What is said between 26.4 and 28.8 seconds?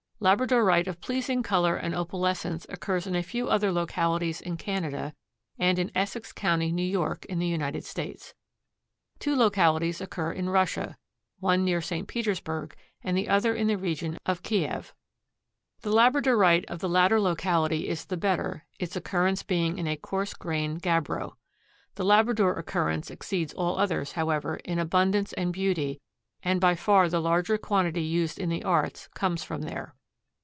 and by far the larger quantity used in the